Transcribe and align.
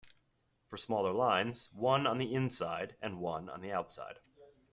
For 0.65 0.77
smaller 0.77 1.13
lines, 1.13 1.69
one 1.73 2.07
on 2.07 2.17
the 2.17 2.33
inside 2.33 2.95
and 3.03 3.19
one 3.19 3.49
on 3.51 3.61
the 3.61 3.73
outside. 3.73 4.17